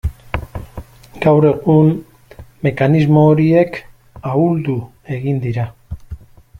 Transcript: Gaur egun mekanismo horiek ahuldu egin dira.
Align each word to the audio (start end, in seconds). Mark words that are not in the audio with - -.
Gaur 1.25 1.47
egun 1.49 1.91
mekanismo 2.69 3.27
horiek 3.33 3.79
ahuldu 4.33 4.79
egin 5.19 5.43
dira. 5.49 5.69